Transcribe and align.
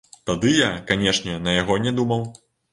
Тады 0.29 0.53
я, 0.59 0.69
канешне, 0.89 1.37
на 1.45 1.55
яго 1.61 1.79
не 1.87 1.97
думаў. 2.03 2.29